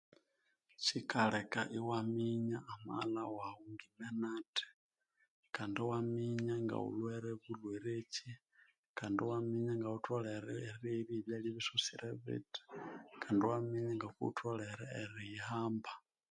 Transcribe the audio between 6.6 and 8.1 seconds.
ngaghulhwere bulhwere